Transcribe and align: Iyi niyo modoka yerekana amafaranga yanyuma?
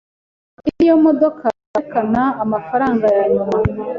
Iyi 0.59 0.71
niyo 0.77 0.95
modoka 1.05 1.43
yerekana 1.57 2.21
amafaranga 2.43 3.05
yanyuma? 3.17 3.55